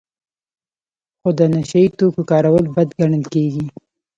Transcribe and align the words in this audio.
خو 1.19 1.29
د 1.37 1.39
نشه 1.53 1.77
یي 1.83 1.89
توکو 1.97 2.21
کارول 2.31 2.65
بد 2.75 2.89
ګڼل 2.99 3.23
کیږي. 3.33 3.65